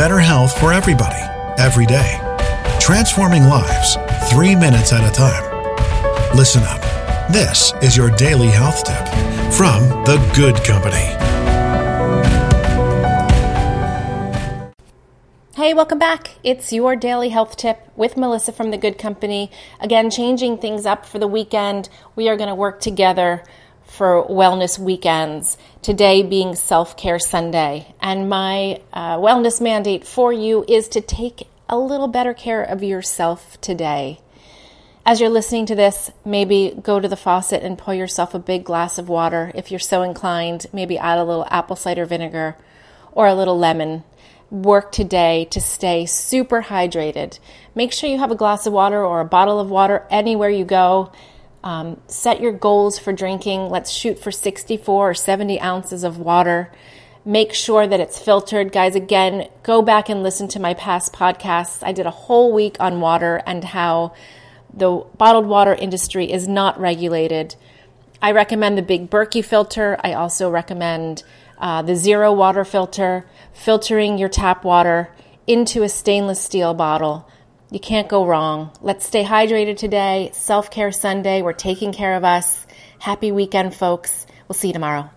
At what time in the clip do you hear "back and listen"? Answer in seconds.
59.82-60.48